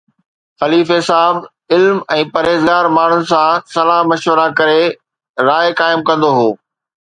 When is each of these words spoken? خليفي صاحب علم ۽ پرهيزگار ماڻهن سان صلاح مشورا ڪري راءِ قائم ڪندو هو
خليفي 0.61 0.95
صاحب 1.09 1.35
علم 1.75 1.99
۽ 2.15 2.23
پرهيزگار 2.37 2.89
ماڻهن 2.97 3.29
سان 3.33 3.69
صلاح 3.75 4.01
مشورا 4.13 4.49
ڪري 4.63 4.83
راءِ 5.51 5.79
قائم 5.83 6.05
ڪندو 6.11 6.35
هو 6.41 6.47